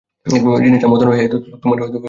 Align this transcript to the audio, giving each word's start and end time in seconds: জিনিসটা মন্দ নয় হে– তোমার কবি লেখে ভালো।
জিনিসটা 0.61 0.87
মন্দ 0.87 1.01
নয় 1.03 1.17
হে– 1.17 1.29
তোমার 1.31 1.77
কবি 1.77 1.79
লেখে 1.79 1.83
ভালো। 1.83 1.99